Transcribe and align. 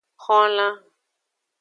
Xolan. 0.23 0.75